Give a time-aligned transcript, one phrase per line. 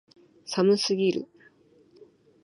[0.47, 1.27] 寒すぎる